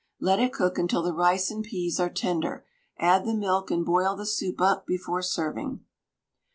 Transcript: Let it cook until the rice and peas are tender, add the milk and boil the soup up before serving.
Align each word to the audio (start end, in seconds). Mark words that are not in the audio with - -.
Let 0.19 0.39
it 0.39 0.51
cook 0.51 0.79
until 0.79 1.03
the 1.03 1.13
rice 1.13 1.51
and 1.51 1.63
peas 1.63 1.99
are 1.99 2.09
tender, 2.09 2.65
add 2.97 3.23
the 3.23 3.35
milk 3.35 3.69
and 3.69 3.85
boil 3.85 4.15
the 4.15 4.25
soup 4.25 4.59
up 4.59 4.87
before 4.87 5.21
serving. 5.21 5.85